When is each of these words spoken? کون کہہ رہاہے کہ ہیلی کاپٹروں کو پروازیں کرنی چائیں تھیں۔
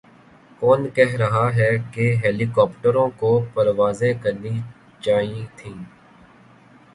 کون 0.61 0.87
کہہ 0.89 1.15
رہاہے 1.15 1.69
کہ 1.91 2.05
ہیلی 2.23 2.45
کاپٹروں 2.55 3.07
کو 3.19 3.31
پروازیں 3.53 4.13
کرنی 4.23 4.59
چائیں 5.01 5.45
تھیں۔ 5.57 5.77